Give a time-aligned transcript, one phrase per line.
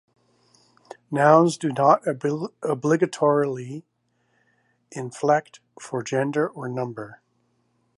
[1.11, 3.83] Nouns do not obligatorially
[4.91, 7.21] inflect for gender or number.